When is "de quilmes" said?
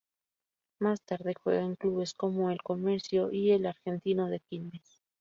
4.29-5.03